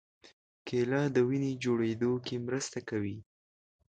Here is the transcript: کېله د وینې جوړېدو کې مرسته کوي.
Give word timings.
کېله 0.67 1.01
د 1.15 1.17
وینې 1.29 1.51
جوړېدو 1.63 2.11
کې 2.25 2.35
مرسته 2.47 2.79
کوي. 2.89 3.17